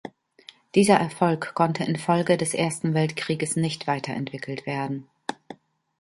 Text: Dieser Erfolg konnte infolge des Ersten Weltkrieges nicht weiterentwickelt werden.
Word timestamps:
Dieser 0.73 0.95
Erfolg 0.95 1.53
konnte 1.53 1.83
infolge 1.83 2.35
des 2.35 2.55
Ersten 2.55 2.95
Weltkrieges 2.95 3.55
nicht 3.55 3.85
weiterentwickelt 3.85 4.65
werden. 4.65 5.07